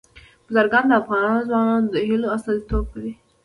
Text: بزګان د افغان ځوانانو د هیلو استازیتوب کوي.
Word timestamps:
بزګان 0.45 0.85
د 0.87 0.91
افغان 1.01 1.33
ځوانانو 1.49 1.91
د 1.93 1.95
هیلو 2.07 2.27
استازیتوب 2.35 2.85
کوي. 2.93 3.13